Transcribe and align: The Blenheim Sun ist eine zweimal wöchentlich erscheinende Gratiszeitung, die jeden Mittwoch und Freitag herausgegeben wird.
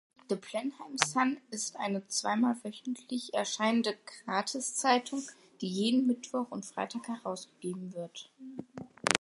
The 0.29 0.35
Blenheim 0.35 0.97
Sun 0.97 1.37
ist 1.51 1.75
eine 1.77 2.07
zweimal 2.07 2.55
wöchentlich 2.63 3.35
erscheinende 3.35 3.95
Gratiszeitung, 4.25 5.21
die 5.61 5.67
jeden 5.67 6.07
Mittwoch 6.07 6.49
und 6.49 6.65
Freitag 6.65 7.07
herausgegeben 7.07 7.93
wird. 7.93 8.31